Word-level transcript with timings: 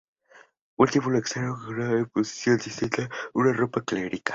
Un 0.77 0.87
símbolo 0.87 1.19
externo 1.19 1.55
de 1.57 1.57
esto 1.61 1.65
fue 1.67 1.77
la 1.77 1.89
adopción 1.91 2.57
distintiva 2.57 3.07
de 3.35 3.53
ropa 3.53 3.83
clerical. 3.83 4.23